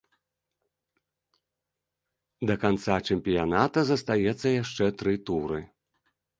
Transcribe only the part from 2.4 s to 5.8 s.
Да канца чэмпіяната застаецца яшчэ тры туры.